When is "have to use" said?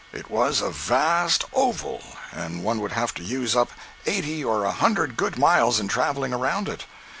2.93-3.55